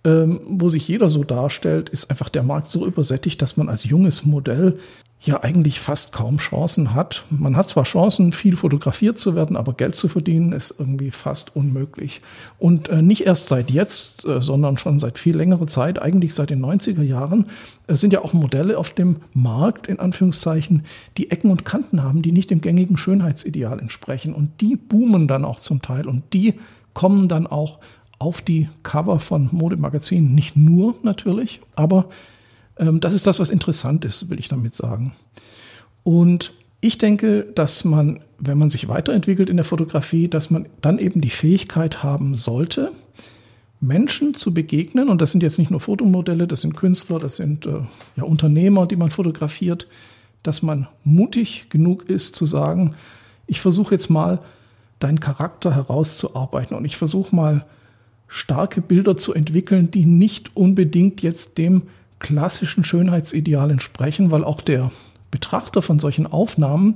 ähm, 0.04 0.40
wo 0.46 0.68
sich 0.68 0.88
jeder 0.88 1.11
so 1.11 1.25
darstellt, 1.25 1.88
ist 1.90 2.11
einfach 2.11 2.28
der 2.28 2.42
Markt 2.42 2.68
so 2.68 2.87
übersättigt, 2.87 3.40
dass 3.42 3.56
man 3.56 3.68
als 3.68 3.85
junges 3.85 4.25
Modell 4.25 4.78
ja 5.26 5.42
eigentlich 5.42 5.80
fast 5.80 6.12
kaum 6.12 6.38
Chancen 6.38 6.95
hat. 6.95 7.25
Man 7.30 7.56
hat 7.56 7.68
zwar 7.68 7.85
Chancen, 7.85 8.33
viel 8.33 8.56
fotografiert 8.56 9.18
zu 9.18 9.35
werden, 9.35 9.56
aber 9.56 9.73
Geld 9.73 9.95
zu 9.95 10.09
verdienen 10.09 10.52
ist 10.52 10.78
irgendwie 10.78 11.11
fast 11.11 11.56
unmöglich. 11.56 12.21
Und 12.59 12.88
äh, 12.88 13.02
nicht 13.02 13.26
erst 13.26 13.49
seit 13.49 13.71
jetzt, 13.71 14.25
äh, 14.25 14.40
sondern 14.40 14.78
schon 14.78 14.99
seit 14.99 15.18
viel 15.18 15.37
längerer 15.37 15.66
Zeit, 15.66 16.00
eigentlich 16.00 16.35
seit 16.35 16.50
den 16.50 16.64
90er 16.64 17.02
Jahren, 17.02 17.47
äh, 17.87 17.97
sind 17.97 18.12
ja 18.12 18.23
auch 18.23 18.33
Modelle 18.33 18.78
auf 18.78 18.92
dem 18.92 19.16
Markt, 19.35 19.88
in 19.88 19.99
Anführungszeichen, 19.99 20.85
die 21.16 21.30
Ecken 21.30 21.50
und 21.50 21.64
Kanten 21.64 22.02
haben, 22.02 22.23
die 22.23 22.33
nicht 22.33 22.50
dem 22.50 22.61
gängigen 22.61 22.97
Schönheitsideal 22.97 23.78
entsprechen. 23.78 24.33
Und 24.33 24.61
die 24.61 24.76
boomen 24.76 25.28
dann 25.28 25.45
auch 25.45 25.61
zum 25.61 25.83
Teil 25.83 26.06
und 26.06 26.23
die 26.33 26.54
kommen 26.95 27.28
dann 27.28 27.47
auch 27.47 27.78
auf 28.18 28.40
die 28.40 28.68
Cover 28.83 29.18
von 29.18 29.49
Modemagazinen. 29.52 30.35
Nicht 30.35 30.56
nur 30.56 30.95
natürlich, 31.02 31.61
aber 31.75 32.09
das 32.76 33.14
ist 33.14 33.26
das, 33.26 33.40
was 33.40 33.50
interessant 33.50 34.04
ist, 34.04 34.28
will 34.28 34.38
ich 34.38 34.49
damit 34.49 34.75
sagen. 34.75 35.14
Und 36.02 36.52
ich 36.80 36.99
denke, 36.99 37.42
dass 37.54 37.85
man, 37.85 38.21
wenn 38.38 38.59
man 38.59 38.71
sich 38.71 38.88
weiterentwickelt 38.88 39.50
in 39.50 39.56
der 39.56 39.64
Fotografie, 39.64 40.28
dass 40.28 40.50
man 40.50 40.66
dann 40.83 40.99
eben 40.99 41.21
die 41.21 41.30
Fähigkeit 41.30 42.02
haben 42.02 42.35
sollte, 42.35 42.92
Menschen 43.80 44.35
zu 44.35 44.54
begegnen. 44.54 45.09
Und 45.09 45.21
das 45.21 45.33
sind 45.33 45.42
jetzt 45.42 45.59
nicht 45.59 45.71
nur 45.71 45.80
Fotomodelle, 45.80 46.47
das 46.47 46.61
sind 46.61 46.76
Künstler, 46.76 47.18
das 47.18 47.37
sind 47.37 47.66
äh, 47.66 47.80
ja, 48.16 48.25
Unternehmer, 48.25 48.87
die 48.87 48.97
man 48.97 49.11
fotografiert, 49.11 49.88
dass 50.42 50.62
man 50.62 50.87
mutig 51.02 51.66
genug 51.71 52.09
ist 52.09 52.37
zu 52.37 52.47
sagen, 52.47 52.95
ich 53.47 53.61
versuche 53.61 53.95
jetzt 53.95 54.11
mal 54.11 54.40
deinen 54.99 55.21
Charakter 55.21 55.75
herauszuarbeiten. 55.75 56.76
Und 56.76 56.85
ich 56.85 56.97
versuche 56.97 57.35
mal 57.35 57.64
starke 58.28 58.80
Bilder 58.80 59.16
zu 59.16 59.35
entwickeln, 59.35 59.90
die 59.90 60.04
nicht 60.04 60.56
unbedingt 60.56 61.23
jetzt 61.23 61.59
dem 61.59 61.83
klassischen 62.18 62.85
Schönheitsideal 62.85 63.70
entsprechen, 63.70 64.30
weil 64.30 64.44
auch 64.44 64.61
der 64.61 64.90
Betrachter 65.30 65.82
von 65.82 65.99
solchen 65.99 66.26
Aufnahmen, 66.26 66.94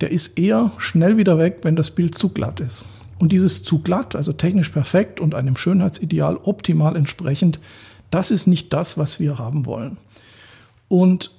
der 0.00 0.10
ist 0.10 0.38
eher 0.38 0.72
schnell 0.78 1.16
wieder 1.16 1.38
weg, 1.38 1.58
wenn 1.62 1.76
das 1.76 1.90
Bild 1.90 2.16
zu 2.16 2.28
glatt 2.28 2.60
ist. 2.60 2.84
Und 3.18 3.32
dieses 3.32 3.64
zu 3.64 3.82
glatt, 3.82 4.14
also 4.14 4.32
technisch 4.32 4.68
perfekt 4.68 5.20
und 5.20 5.34
einem 5.34 5.56
Schönheitsideal 5.56 6.36
optimal 6.36 6.94
entsprechend, 6.94 7.58
das 8.10 8.30
ist 8.30 8.46
nicht 8.46 8.72
das, 8.72 8.96
was 8.96 9.18
wir 9.18 9.38
haben 9.38 9.66
wollen. 9.66 9.96
Und 10.88 11.32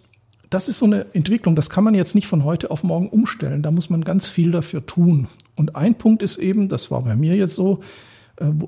das 0.50 0.68
ist 0.68 0.80
so 0.80 0.86
eine 0.86 1.06
Entwicklung, 1.14 1.56
das 1.56 1.70
kann 1.70 1.84
man 1.84 1.94
jetzt 1.94 2.16
nicht 2.16 2.28
von 2.28 2.44
heute 2.44 2.72
auf 2.72 2.84
morgen 2.84 3.10
umstellen. 3.10 3.62
Da 3.62 3.72
muss 3.72 3.90
man 3.90 4.04
ganz 4.04 4.28
viel 4.28 4.52
dafür 4.52 4.86
tun. 4.86 5.28
Und 5.56 5.76
ein 5.76 5.96
Punkt 5.96 6.24
ist 6.24 6.38
eben, 6.38 6.68
das 6.68 6.92
war 6.92 7.04
bei 7.04 7.16
mir 7.16 7.36
jetzt 7.36 7.56
so, 7.56 7.82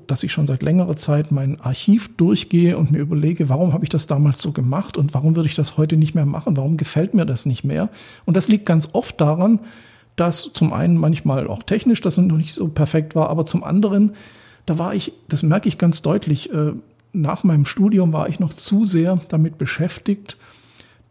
dass 0.06 0.22
ich 0.22 0.32
schon 0.32 0.46
seit 0.46 0.62
längerer 0.62 0.96
Zeit 0.96 1.32
mein 1.32 1.60
Archiv 1.60 2.16
durchgehe 2.16 2.76
und 2.76 2.90
mir 2.90 2.98
überlege, 2.98 3.48
warum 3.48 3.72
habe 3.72 3.84
ich 3.84 3.90
das 3.90 4.06
damals 4.06 4.40
so 4.40 4.52
gemacht 4.52 4.96
und 4.96 5.14
warum 5.14 5.34
würde 5.34 5.48
ich 5.48 5.54
das 5.54 5.78
heute 5.78 5.96
nicht 5.96 6.14
mehr 6.14 6.26
machen? 6.26 6.56
Warum 6.56 6.76
gefällt 6.76 7.14
mir 7.14 7.24
das 7.24 7.46
nicht 7.46 7.64
mehr? 7.64 7.88
Und 8.26 8.36
das 8.36 8.48
liegt 8.48 8.66
ganz 8.66 8.90
oft 8.92 9.20
daran, 9.20 9.60
dass 10.16 10.52
zum 10.52 10.72
einen 10.72 10.96
manchmal 10.98 11.46
auch 11.46 11.62
technisch 11.62 12.02
das 12.02 12.18
noch 12.18 12.36
nicht 12.36 12.54
so 12.54 12.68
perfekt 12.68 13.14
war, 13.14 13.30
aber 13.30 13.46
zum 13.46 13.64
anderen, 13.64 14.12
da 14.66 14.78
war 14.78 14.94
ich, 14.94 15.12
das 15.28 15.42
merke 15.42 15.68
ich 15.68 15.78
ganz 15.78 16.02
deutlich, 16.02 16.52
äh, 16.52 16.72
nach 17.14 17.44
meinem 17.44 17.64
Studium 17.64 18.12
war 18.12 18.28
ich 18.28 18.40
noch 18.40 18.52
zu 18.52 18.84
sehr 18.84 19.18
damit 19.28 19.58
beschäftigt, 19.58 20.36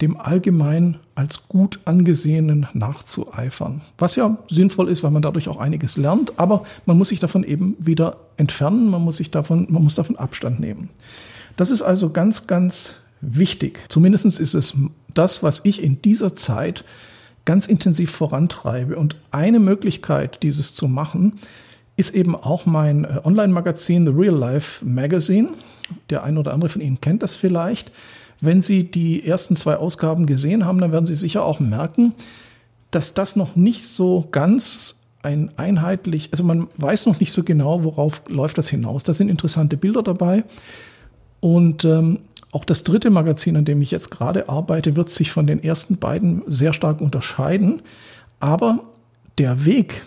dem 0.01 0.20
allgemein 0.20 0.98
als 1.15 1.48
gut 1.48 1.79
angesehenen 1.86 2.67
nachzueifern. 2.74 3.81
Was 3.98 4.15
ja 4.15 4.38
sinnvoll 4.50 4.89
ist, 4.89 5.03
weil 5.03 5.12
man 5.12 5.22
dadurch 5.22 5.48
auch 5.48 5.60
einiges 5.60 5.96
lernt, 5.98 6.39
aber 6.39 6.63
man 6.86 6.98
muss 6.98 7.10
sich 7.10 7.20
davon 7.20 7.43
eben 7.43 7.75
wieder 7.79 8.17
entfernen, 8.38 8.89
man 8.89 9.03
muss 9.03 9.17
sich 9.17 9.29
davon, 9.29 9.67
man 9.70 9.84
muss 9.84 9.96
davon 9.96 10.15
Abstand 10.15 10.60
nehmen. 10.60 10.89
Das 11.55 11.70
ist 11.70 11.84
also 11.84 12.10
ganz, 12.10 12.48
ganz 12.48 12.96
wichtig. 13.22 13.79
Zumindest 13.89 14.25
ist 14.25 14.53
es 14.55 14.75
das, 15.13 15.43
was 15.43 15.63
ich 15.65 15.84
in 15.84 16.01
dieser 16.01 16.36
Zeit 16.36 16.84
ganz 17.46 17.67
intensiv 17.67 18.12
vorantreibe. 18.12 18.96
Und 18.96 19.15
eine 19.31 19.60
Möglichkeit, 19.60 20.41
dieses 20.43 20.74
zu 20.74 20.88
machen, 20.88 21.34
ist 21.96 22.15
eben 22.15 22.36
auch 22.36 22.65
mein 22.65 23.05
äh, 23.05 23.20
Online-Magazin 23.24 24.05
The 24.05 24.12
Real 24.12 24.36
Life 24.36 24.84
Magazine. 24.86 25.50
Der 26.10 26.24
ein 26.24 26.38
oder 26.38 26.53
andere 26.53 26.70
von 26.70 26.81
Ihnen 26.81 27.01
kennt 27.01 27.22
das 27.22 27.36
vielleicht. 27.36 27.91
Wenn 28.41 28.62
Sie 28.62 28.83
die 28.83 29.25
ersten 29.25 29.55
zwei 29.55 29.77
Ausgaben 29.77 30.25
gesehen 30.25 30.65
haben, 30.65 30.81
dann 30.81 30.91
werden 30.91 31.05
Sie 31.05 31.15
sicher 31.15 31.45
auch 31.45 31.60
merken, 31.60 32.13
dass 32.89 33.13
das 33.13 33.36
noch 33.36 33.55
nicht 33.55 33.88
so 33.88 34.27
ganz 34.31 35.00
ein 35.24 35.51
einheitlich, 35.57 36.29
also 36.31 36.43
man 36.43 36.67
weiß 36.77 37.05
noch 37.05 37.19
nicht 37.19 37.31
so 37.31 37.43
genau, 37.43 37.83
worauf 37.83 38.24
läuft 38.27 38.57
das 38.57 38.69
hinaus. 38.69 39.03
Da 39.03 39.13
sind 39.13 39.29
interessante 39.29 39.77
Bilder 39.77 40.01
dabei. 40.01 40.43
Und 41.39 41.86
ähm, 41.86 42.19
auch 42.51 42.65
das 42.65 42.83
dritte 42.83 43.10
Magazin, 43.12 43.55
an 43.55 43.65
dem 43.65 43.81
ich 43.81 43.91
jetzt 43.91 44.12
gerade 44.12 44.50
arbeite, 44.50 44.95
wird 44.95 45.10
sich 45.10 45.31
von 45.31 45.48
den 45.48 45.63
ersten 45.63 45.98
beiden 45.98 46.41
sehr 46.48 46.74
stark 46.74 47.00
unterscheiden. 47.00 47.81
Aber 48.39 48.79
der 49.38 49.65
Weg, 49.65 50.03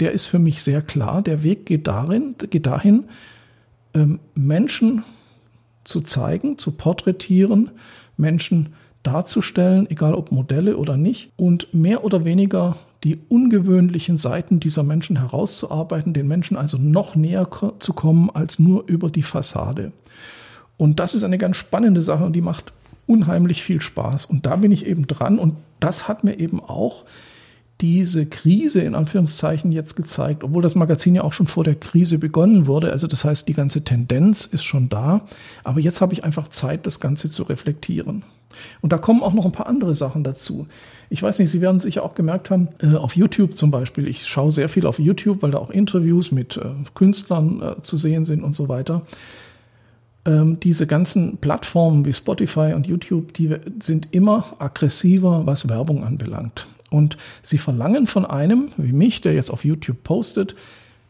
der 0.00 0.12
ist 0.12 0.26
für 0.26 0.38
mich 0.38 0.62
sehr 0.62 0.82
klar. 0.82 1.20
Der 1.22 1.42
Weg 1.42 1.66
geht 1.66 1.86
darin, 1.86 2.36
geht 2.50 2.66
dahin, 2.66 3.04
ähm, 3.92 4.20
Menschen 4.34 5.02
zu 5.84 6.00
zeigen, 6.00 6.58
zu 6.58 6.72
porträtieren, 6.72 7.70
Menschen 8.16 8.74
darzustellen, 9.02 9.88
egal 9.90 10.14
ob 10.14 10.32
Modelle 10.32 10.76
oder 10.76 10.96
nicht, 10.96 11.30
und 11.36 11.72
mehr 11.72 12.04
oder 12.04 12.24
weniger 12.24 12.76
die 13.04 13.20
ungewöhnlichen 13.28 14.16
Seiten 14.16 14.60
dieser 14.60 14.82
Menschen 14.82 15.18
herauszuarbeiten, 15.18 16.14
den 16.14 16.26
Menschen 16.26 16.56
also 16.56 16.78
noch 16.78 17.14
näher 17.14 17.48
zu 17.78 17.92
kommen 17.92 18.30
als 18.30 18.58
nur 18.58 18.84
über 18.88 19.10
die 19.10 19.22
Fassade. 19.22 19.92
Und 20.76 21.00
das 21.00 21.14
ist 21.14 21.22
eine 21.22 21.38
ganz 21.38 21.56
spannende 21.56 22.02
Sache 22.02 22.24
und 22.24 22.32
die 22.32 22.40
macht 22.40 22.72
unheimlich 23.06 23.62
viel 23.62 23.80
Spaß. 23.80 24.24
Und 24.24 24.46
da 24.46 24.56
bin 24.56 24.72
ich 24.72 24.86
eben 24.86 25.06
dran 25.06 25.38
und 25.38 25.54
das 25.80 26.08
hat 26.08 26.24
mir 26.24 26.38
eben 26.38 26.60
auch 26.60 27.04
diese 27.80 28.26
Krise 28.26 28.82
in 28.82 28.94
Anführungszeichen 28.94 29.72
jetzt 29.72 29.96
gezeigt, 29.96 30.44
obwohl 30.44 30.62
das 30.62 30.74
Magazin 30.74 31.16
ja 31.16 31.22
auch 31.22 31.32
schon 31.32 31.46
vor 31.46 31.64
der 31.64 31.74
Krise 31.74 32.18
begonnen 32.18 32.66
wurde. 32.66 32.92
Also 32.92 33.06
das 33.06 33.24
heißt, 33.24 33.48
die 33.48 33.54
ganze 33.54 33.82
Tendenz 33.82 34.44
ist 34.44 34.64
schon 34.64 34.88
da. 34.88 35.22
Aber 35.64 35.80
jetzt 35.80 36.00
habe 36.00 36.12
ich 36.12 36.24
einfach 36.24 36.48
Zeit, 36.48 36.86
das 36.86 37.00
Ganze 37.00 37.30
zu 37.30 37.42
reflektieren. 37.42 38.22
Und 38.80 38.92
da 38.92 38.98
kommen 38.98 39.22
auch 39.22 39.34
noch 39.34 39.44
ein 39.44 39.52
paar 39.52 39.66
andere 39.66 39.96
Sachen 39.96 40.22
dazu. 40.22 40.68
Ich 41.10 41.22
weiß 41.22 41.38
nicht, 41.40 41.50
Sie 41.50 41.60
werden 41.60 41.80
sicher 41.80 42.04
auch 42.04 42.14
gemerkt 42.14 42.50
haben, 42.50 42.68
äh, 42.80 42.94
auf 42.94 43.16
YouTube 43.16 43.56
zum 43.56 43.72
Beispiel, 43.72 44.06
ich 44.06 44.26
schaue 44.26 44.52
sehr 44.52 44.68
viel 44.68 44.86
auf 44.86 45.00
YouTube, 45.00 45.42
weil 45.42 45.50
da 45.50 45.58
auch 45.58 45.70
Interviews 45.70 46.30
mit 46.30 46.56
äh, 46.56 46.70
Künstlern 46.94 47.60
äh, 47.60 47.82
zu 47.82 47.96
sehen 47.96 48.24
sind 48.24 48.44
und 48.44 48.54
so 48.54 48.68
weiter. 48.68 49.02
Ähm, 50.24 50.58
diese 50.60 50.86
ganzen 50.86 51.38
Plattformen 51.38 52.04
wie 52.04 52.12
Spotify 52.12 52.72
und 52.74 52.86
YouTube, 52.86 53.34
die 53.34 53.56
sind 53.80 54.08
immer 54.12 54.44
aggressiver, 54.58 55.42
was 55.44 55.68
Werbung 55.68 56.04
anbelangt. 56.04 56.66
Und 56.94 57.16
sie 57.42 57.58
verlangen 57.58 58.06
von 58.06 58.24
einem, 58.24 58.68
wie 58.76 58.92
mich, 58.92 59.20
der 59.20 59.34
jetzt 59.34 59.50
auf 59.50 59.64
YouTube 59.64 60.04
postet, 60.04 60.54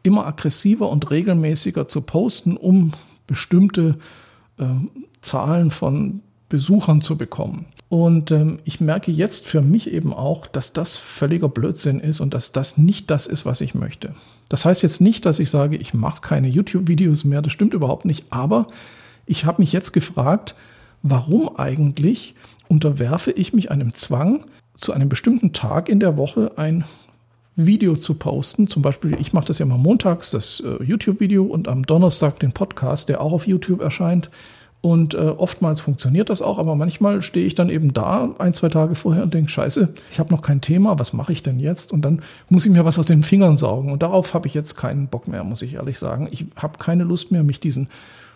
immer 0.02 0.26
aggressiver 0.26 0.88
und 0.88 1.10
regelmäßiger 1.10 1.88
zu 1.88 2.00
posten, 2.00 2.56
um 2.56 2.92
bestimmte 3.26 3.98
äh, 4.58 4.64
Zahlen 5.20 5.70
von 5.70 6.22
Besuchern 6.48 7.02
zu 7.02 7.18
bekommen. 7.18 7.66
Und 7.90 8.30
ähm, 8.30 8.60
ich 8.64 8.80
merke 8.80 9.12
jetzt 9.12 9.46
für 9.46 9.60
mich 9.60 9.92
eben 9.92 10.14
auch, 10.14 10.46
dass 10.46 10.72
das 10.72 10.96
völliger 10.96 11.50
Blödsinn 11.50 12.00
ist 12.00 12.20
und 12.20 12.32
dass 12.32 12.52
das 12.52 12.78
nicht 12.78 13.10
das 13.10 13.26
ist, 13.26 13.44
was 13.44 13.60
ich 13.60 13.74
möchte. 13.74 14.14
Das 14.48 14.64
heißt 14.64 14.82
jetzt 14.82 15.02
nicht, 15.02 15.26
dass 15.26 15.38
ich 15.38 15.50
sage, 15.50 15.76
ich 15.76 15.92
mache 15.92 16.22
keine 16.22 16.48
YouTube-Videos 16.48 17.24
mehr, 17.24 17.42
das 17.42 17.52
stimmt 17.52 17.74
überhaupt 17.74 18.06
nicht, 18.06 18.24
aber 18.30 18.68
ich 19.26 19.44
habe 19.44 19.60
mich 19.60 19.72
jetzt 19.72 19.92
gefragt, 19.92 20.54
warum 21.02 21.58
eigentlich 21.58 22.36
unterwerfe 22.68 23.32
ich 23.32 23.52
mich 23.52 23.70
einem 23.70 23.94
Zwang, 23.94 24.46
zu 24.76 24.92
einem 24.92 25.08
bestimmten 25.08 25.52
Tag 25.52 25.88
in 25.88 26.00
der 26.00 26.16
Woche 26.16 26.52
ein 26.56 26.84
Video 27.56 27.94
zu 27.94 28.14
posten. 28.14 28.66
Zum 28.66 28.82
Beispiel, 28.82 29.16
ich 29.20 29.32
mache 29.32 29.46
das 29.46 29.58
ja 29.58 29.66
mal 29.66 29.78
montags, 29.78 30.30
das 30.30 30.60
äh, 30.60 30.82
YouTube-Video 30.82 31.44
und 31.44 31.68
am 31.68 31.86
Donnerstag 31.86 32.40
den 32.40 32.52
Podcast, 32.52 33.08
der 33.08 33.20
auch 33.20 33.32
auf 33.32 33.46
YouTube 33.46 33.80
erscheint. 33.80 34.30
Und 34.80 35.14
äh, 35.14 35.18
oftmals 35.18 35.80
funktioniert 35.80 36.28
das 36.28 36.42
auch, 36.42 36.58
aber 36.58 36.74
manchmal 36.74 37.22
stehe 37.22 37.46
ich 37.46 37.54
dann 37.54 37.70
eben 37.70 37.94
da 37.94 38.34
ein, 38.38 38.52
zwei 38.52 38.68
Tage 38.68 38.94
vorher 38.94 39.22
und 39.22 39.32
denke, 39.32 39.50
scheiße, 39.50 39.88
ich 40.10 40.18
habe 40.18 40.34
noch 40.34 40.42
kein 40.42 40.60
Thema, 40.60 40.98
was 40.98 41.14
mache 41.14 41.32
ich 41.32 41.42
denn 41.42 41.58
jetzt? 41.58 41.90
Und 41.90 42.02
dann 42.02 42.20
muss 42.50 42.66
ich 42.66 42.72
mir 42.72 42.84
was 42.84 42.98
aus 42.98 43.06
den 43.06 43.22
Fingern 43.22 43.56
saugen. 43.56 43.90
Und 43.90 44.02
darauf 44.02 44.34
habe 44.34 44.46
ich 44.46 44.52
jetzt 44.52 44.74
keinen 44.74 45.06
Bock 45.06 45.26
mehr, 45.26 45.42
muss 45.42 45.62
ich 45.62 45.74
ehrlich 45.74 45.98
sagen. 45.98 46.28
Ich 46.32 46.44
habe 46.56 46.78
keine 46.78 47.04
Lust 47.04 47.32
mehr, 47.32 47.42
mich 47.42 47.60
diesen 47.60 47.88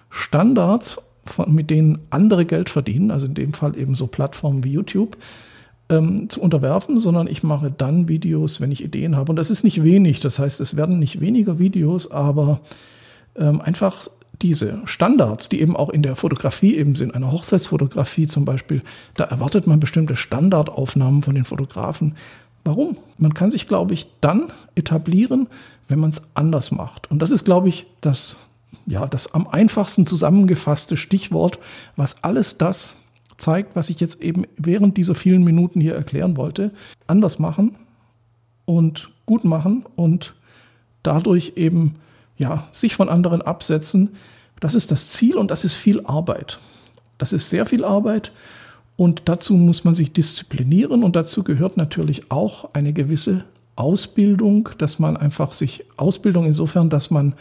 Standards, 0.09 1.03
von, 1.27 1.55
mit 1.55 1.69
denen 1.69 1.99
andere 2.09 2.47
Geld 2.47 2.71
verdienen, 2.71 3.11
also 3.11 3.27
in 3.27 3.35
dem 3.35 3.53
Fall 3.53 3.77
eben 3.77 3.95
so 3.95 4.07
Plattformen 4.07 4.65
wie 4.65 4.73
YouTube, 4.73 5.19
ähm, 5.89 6.29
zu 6.29 6.41
unterwerfen, 6.41 7.01
sondern 7.01 7.27
ich 7.27 7.43
mache 7.43 7.71
dann 7.71 8.09
Videos, 8.09 8.61
wenn 8.61 8.73
ich 8.73 8.85
Ideen 8.85 9.17
habe. 9.17 9.33
Und 9.33 9.37
das 9.37 9.51
ist 9.51 9.65
nicht 9.65 9.83
wenig. 9.83 10.21
Das 10.21 10.39
heißt, 10.39 10.61
es 10.61 10.77
werden 10.77 10.99
nicht 10.99 11.21
weniger 11.21 11.59
Videos, 11.59 12.11
aber 12.11 12.61
ähm, 13.37 13.61
einfach 13.61 14.09
diese 14.43 14.81
Standards, 14.85 15.49
die 15.49 15.61
eben 15.61 15.77
auch 15.77 15.91
in 15.91 16.03
der 16.03 16.17
Fotografie 16.17 16.77
eben 16.77 16.95
sind, 16.95 17.15
einer 17.15 17.33
Hochzeitsfotografie 17.33 18.29
zum 18.29 18.45
Beispiel, 18.45 18.83
da 19.15 19.25
erwartet 19.25 19.67
man 19.67 19.81
bestimmte 19.81 20.15
Standardaufnahmen 20.15 21.23
von 21.23 21.35
den 21.35 21.45
Fotografen. 21.45 22.15
Warum? 22.65 22.99
Man 23.17 23.35
kann 23.35 23.51
sich, 23.51 23.67
glaube 23.67 23.95
ich, 23.95 24.07
dann 24.21 24.53
etablieren, 24.75 25.49
wenn 25.89 25.99
man 25.99 26.11
es 26.11 26.23
anders 26.35 26.71
macht. 26.71 27.11
Und 27.11 27.21
das 27.21 27.31
ist, 27.31 27.45
glaube 27.45 27.69
ich, 27.69 27.87
das, 28.01 28.37
ja, 28.87 29.07
das 29.07 29.35
am 29.35 29.49
einfachsten 29.49 30.07
zusammengefasste 30.07 30.97
Stichwort, 30.97 31.59
was 31.97 32.23
alles 32.23 32.59
das 32.59 32.95
zeigt, 33.39 33.77
was 33.77 33.89
ich 33.89 34.01
jetzt 34.01 34.23
eben 34.23 34.45
während 34.57 34.97
dieser 34.97 35.15
vielen 35.15 35.45
Minuten 35.45 35.81
hier 35.81 35.95
erklären 35.95 36.37
wollte, 36.37 36.73
anders 37.07 37.39
machen 37.39 37.77
und 38.65 39.11
gut 39.27 39.45
machen 39.45 39.85
und 39.97 40.35
dadurch 41.03 41.53
eben 41.57 41.97
ja, 42.37 42.69
sich 42.73 42.95
von 42.95 43.09
anderen 43.09 43.41
absetzen. 43.43 44.11
Das 44.61 44.75
ist 44.75 44.91
das 44.91 45.11
Ziel 45.11 45.37
und 45.37 45.51
das 45.51 45.65
ist 45.65 45.75
viel 45.75 46.05
Arbeit. 46.05 46.59
Das 47.17 47.33
ist 47.33 47.49
sehr 47.51 47.67
viel 47.67 47.85
Arbeit 47.85 48.33
und 48.97 49.23
dazu 49.27 49.57
muss 49.57 49.85
man 49.85 49.95
sich 49.95 50.13
disziplinieren 50.13 51.03
und 51.03 51.17
dazu 51.17 51.45
gehört 51.45 51.77
natürlich 51.77 52.31
auch 52.31 52.75
eine 52.75 52.93
gewisse 52.93 53.45
Ausbildung, 53.77 54.71
dass 54.79 54.99
man 54.99 55.17
einfach 55.17 55.55
sich 55.55 55.85
Ausbildung 55.97 56.47
insofern, 56.47 56.91
dass 56.91 57.11
man 57.11 57.35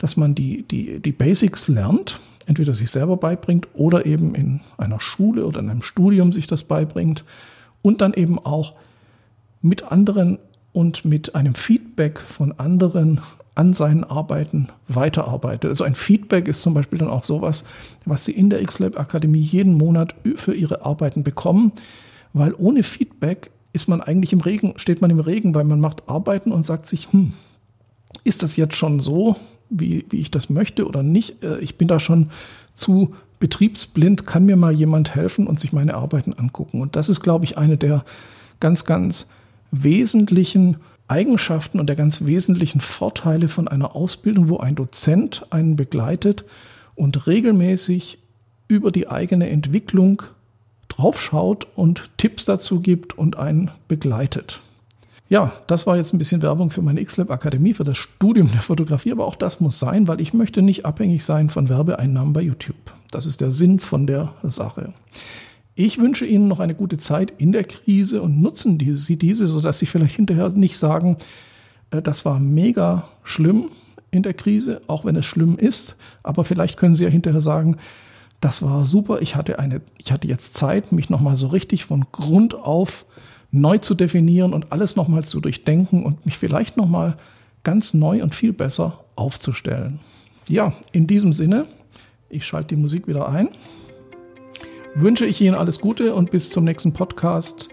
dass 0.00 0.16
man 0.16 0.34
die, 0.34 0.62
die, 0.62 0.98
die 0.98 1.12
Basics 1.12 1.68
lernt, 1.68 2.18
entweder 2.50 2.74
sich 2.74 2.90
selber 2.90 3.16
beibringt 3.16 3.68
oder 3.74 4.06
eben 4.06 4.34
in 4.34 4.60
einer 4.76 4.98
Schule 4.98 5.46
oder 5.46 5.60
in 5.60 5.70
einem 5.70 5.82
Studium 5.82 6.32
sich 6.32 6.48
das 6.48 6.64
beibringt 6.64 7.24
und 7.80 8.00
dann 8.00 8.12
eben 8.12 8.40
auch 8.40 8.74
mit 9.62 9.92
anderen 9.92 10.40
und 10.72 11.04
mit 11.04 11.36
einem 11.36 11.54
Feedback 11.54 12.18
von 12.18 12.50
anderen 12.58 13.20
an 13.54 13.72
seinen 13.72 14.02
Arbeiten 14.02 14.68
weiterarbeitet. 14.88 15.70
Also 15.70 15.84
ein 15.84 15.94
Feedback 15.94 16.48
ist 16.48 16.62
zum 16.62 16.74
Beispiel 16.74 16.98
dann 16.98 17.08
auch 17.08 17.22
sowas, 17.22 17.64
was 18.04 18.24
Sie 18.24 18.32
in 18.32 18.50
der 18.50 18.64
XLab 18.64 18.98
Akademie 18.98 19.38
jeden 19.38 19.74
Monat 19.74 20.16
für 20.34 20.52
Ihre 20.54 20.84
Arbeiten 20.84 21.22
bekommen, 21.22 21.70
weil 22.32 22.52
ohne 22.58 22.82
Feedback 22.82 23.52
ist 23.72 23.88
man 23.88 24.00
eigentlich 24.00 24.32
im 24.32 24.40
Regen, 24.40 24.74
steht 24.76 25.00
man 25.00 25.10
im 25.10 25.20
Regen, 25.20 25.54
weil 25.54 25.62
man 25.62 25.78
macht 25.78 26.08
Arbeiten 26.08 26.50
und 26.50 26.66
sagt 26.66 26.86
sich, 26.86 27.12
hm, 27.12 27.32
ist 28.24 28.42
das 28.42 28.56
jetzt 28.56 28.74
schon 28.74 28.98
so, 28.98 29.36
wie, 29.70 30.04
wie 30.10 30.20
ich 30.20 30.30
das 30.30 30.50
möchte 30.50 30.86
oder 30.86 31.02
nicht? 31.02 31.42
Äh, 31.42 31.58
ich 31.60 31.76
bin 31.76 31.88
da 31.88 31.98
schon 32.00 32.30
zu 32.74 33.14
betriebsblind, 33.38 34.26
kann 34.26 34.44
mir 34.44 34.56
mal 34.56 34.72
jemand 34.72 35.14
helfen 35.14 35.46
und 35.46 35.58
sich 35.58 35.72
meine 35.72 35.94
Arbeiten 35.94 36.34
angucken. 36.34 36.80
Und 36.80 36.96
das 36.96 37.08
ist, 37.08 37.20
glaube 37.20 37.44
ich, 37.44 37.56
eine 37.56 37.78
der 37.78 38.04
ganz, 38.60 38.84
ganz 38.84 39.30
wesentlichen 39.70 40.76
Eigenschaften 41.08 41.80
und 41.80 41.86
der 41.86 41.96
ganz 41.96 42.26
wesentlichen 42.26 42.80
Vorteile 42.80 43.48
von 43.48 43.66
einer 43.66 43.96
Ausbildung, 43.96 44.48
wo 44.48 44.58
ein 44.58 44.76
Dozent 44.76 45.44
einen 45.50 45.74
begleitet 45.74 46.44
und 46.94 47.26
regelmäßig 47.26 48.18
über 48.68 48.92
die 48.92 49.08
eigene 49.08 49.48
Entwicklung 49.48 50.22
draufschaut 50.88 51.66
und 51.74 52.10
Tipps 52.18 52.44
dazu 52.44 52.80
gibt 52.80 53.16
und 53.16 53.36
einen 53.36 53.70
begleitet. 53.88 54.60
Ja, 55.30 55.52
das 55.68 55.86
war 55.86 55.96
jetzt 55.96 56.12
ein 56.12 56.18
bisschen 56.18 56.42
Werbung 56.42 56.72
für 56.72 56.82
meine 56.82 57.02
XLab 57.04 57.30
Akademie, 57.30 57.72
für 57.72 57.84
das 57.84 57.96
Studium 57.96 58.50
der 58.50 58.62
Fotografie, 58.62 59.12
aber 59.12 59.26
auch 59.26 59.36
das 59.36 59.60
muss 59.60 59.78
sein, 59.78 60.08
weil 60.08 60.20
ich 60.20 60.34
möchte 60.34 60.60
nicht 60.60 60.84
abhängig 60.84 61.24
sein 61.24 61.50
von 61.50 61.68
Werbeeinnahmen 61.68 62.32
bei 62.32 62.40
YouTube. 62.42 62.74
Das 63.12 63.26
ist 63.26 63.40
der 63.40 63.52
Sinn 63.52 63.78
von 63.78 64.08
der 64.08 64.34
Sache. 64.42 64.92
Ich 65.76 65.98
wünsche 65.98 66.26
Ihnen 66.26 66.48
noch 66.48 66.58
eine 66.58 66.74
gute 66.74 66.98
Zeit 66.98 67.32
in 67.38 67.52
der 67.52 67.62
Krise 67.62 68.22
und 68.22 68.42
nutzen 68.42 68.76
Sie 68.96 69.16
diese, 69.16 69.46
sodass 69.46 69.78
Sie 69.78 69.86
vielleicht 69.86 70.16
hinterher 70.16 70.48
nicht 70.50 70.76
sagen, 70.76 71.16
äh, 71.92 72.02
das 72.02 72.24
war 72.24 72.40
mega 72.40 73.08
schlimm 73.22 73.70
in 74.10 74.24
der 74.24 74.34
Krise, 74.34 74.82
auch 74.88 75.04
wenn 75.04 75.14
es 75.14 75.26
schlimm 75.26 75.56
ist, 75.56 75.94
aber 76.24 76.42
vielleicht 76.42 76.76
können 76.76 76.96
Sie 76.96 77.04
ja 77.04 77.10
hinterher 77.10 77.40
sagen, 77.40 77.76
das 78.40 78.62
war 78.62 78.84
super, 78.84 79.22
ich 79.22 79.36
hatte 79.36 79.60
eine, 79.60 79.80
ich 79.96 80.10
hatte 80.10 80.26
jetzt 80.26 80.54
Zeit, 80.54 80.90
mich 80.90 81.08
nochmal 81.08 81.36
so 81.36 81.46
richtig 81.46 81.84
von 81.84 82.06
Grund 82.10 82.56
auf 82.56 83.06
neu 83.52 83.78
zu 83.78 83.94
definieren 83.94 84.52
und 84.52 84.72
alles 84.72 84.96
nochmal 84.96 85.24
zu 85.24 85.40
durchdenken 85.40 86.04
und 86.04 86.24
mich 86.24 86.38
vielleicht 86.38 86.76
nochmal 86.76 87.16
ganz 87.64 87.94
neu 87.94 88.22
und 88.22 88.34
viel 88.34 88.52
besser 88.52 89.04
aufzustellen. 89.16 90.00
Ja, 90.48 90.72
in 90.92 91.06
diesem 91.06 91.32
Sinne, 91.32 91.66
ich 92.28 92.44
schalte 92.44 92.74
die 92.74 92.80
Musik 92.80 93.06
wieder 93.06 93.28
ein. 93.28 93.48
Wünsche 94.94 95.26
ich 95.26 95.40
Ihnen 95.40 95.54
alles 95.54 95.80
Gute 95.80 96.14
und 96.14 96.30
bis 96.30 96.50
zum 96.50 96.64
nächsten 96.64 96.92
Podcast 96.92 97.68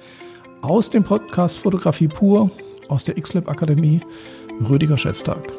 aus 0.62 0.90
dem 0.90 1.04
Podcast 1.04 1.60
Fotografie 1.60 2.08
pur 2.08 2.52
aus 2.90 3.06
der 3.06 3.16
XLab 3.20 3.50
Akademie. 3.50 4.02
Rüdiger 4.70 4.98
Schätztag. 4.98 5.52